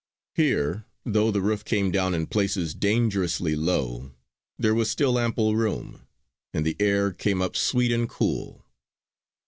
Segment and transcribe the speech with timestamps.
[0.33, 4.15] Here, though the roof came down in places dangerously low,
[4.57, 6.07] there was still ample room,
[6.55, 8.65] and the air came up sweet and cool.